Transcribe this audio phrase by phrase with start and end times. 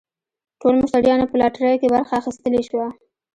[0.59, 2.85] ټولو مشتریانو په لاټرۍ کې برخه اخیستلی شوه.